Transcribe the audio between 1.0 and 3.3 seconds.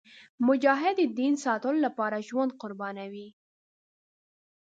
د دین ساتلو لپاره ژوند قربانوي.